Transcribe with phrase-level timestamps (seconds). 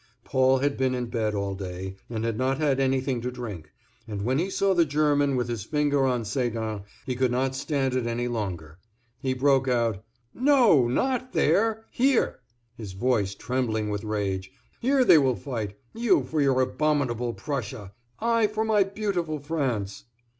[0.23, 3.69] Paul had been in bed all day, and had not had anything to drink,
[4.07, 7.93] and when he saw the German with his finger on Sedan he could not stand
[7.93, 8.79] it any longer.
[9.21, 10.03] He broke out:
[10.33, 12.39] "No, not there—here,"
[12.75, 14.51] his voice trembling with rage.
[14.79, 20.05] "Here they will fight—you for your abominable Prussia, I for my beautiful France."